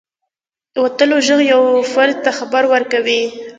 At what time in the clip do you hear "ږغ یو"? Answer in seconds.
1.27-1.61